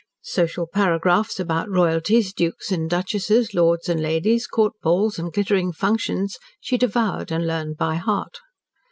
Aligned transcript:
Social 0.23 0.65
paragraphs 0.65 1.39
about 1.39 1.69
royalties, 1.69 2.33
dukes 2.33 2.71
and 2.71 2.89
duchesses, 2.89 3.53
lords 3.53 3.87
and 3.87 4.01
ladies, 4.01 4.47
court 4.47 4.73
balls 4.81 5.19
and 5.19 5.31
glittering 5.31 5.71
functions, 5.71 6.39
she 6.59 6.75
devoured 6.75 7.31
and 7.31 7.45
learned 7.45 7.77
by 7.77 7.97
heart. 7.97 8.39